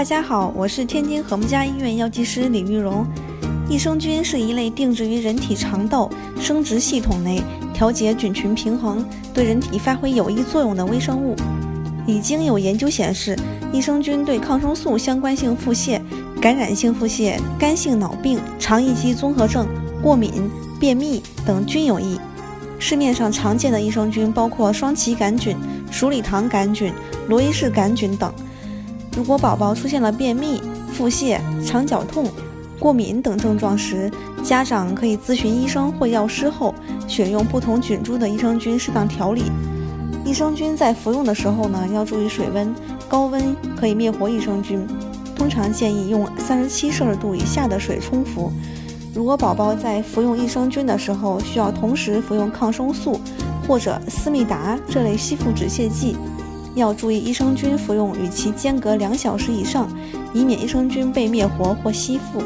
[0.00, 3.06] 大家好，我是天津和睦家医院药剂师李玉荣。
[3.68, 6.08] 益生菌是一类定植于人体肠道
[6.40, 7.42] 生殖系统内，
[7.74, 11.36] 调节菌群平衡，对人体发挥有益作用的微生物。
[12.06, 13.38] 已经有研究显示，
[13.74, 16.00] 益生菌对抗生素相关性腹泻、
[16.40, 19.68] 感染性腹泻、肝性脑病、肠易激综合症、
[20.02, 22.18] 过敏、便秘等均有益。
[22.78, 25.54] 市面上常见的益生菌包括双歧杆菌、
[25.90, 26.90] 鼠李糖杆菌、
[27.28, 28.32] 罗伊氏杆菌等。
[29.16, 32.26] 如果宝宝出现了便秘、腹泻、肠绞痛、
[32.78, 34.10] 过敏等症状时，
[34.42, 36.74] 家长可以咨询医生或药师后，
[37.06, 39.42] 选用不同菌株的益生菌适当调理。
[40.24, 42.72] 益生菌在服用的时候呢，要注意水温，
[43.08, 44.86] 高温可以灭活益生菌。
[45.34, 48.52] 通常建议用三十七摄氏度以下的水冲服。
[49.14, 53.20] 如果宝宝在服用益生菌的时候，需要同时服用抗生素
[53.66, 56.16] 或者思密达这类吸附止泻剂，
[56.74, 59.88] 要注意益生菌服用与其间隔两小时以上，
[60.32, 62.40] 以免益生菌被灭活或吸附。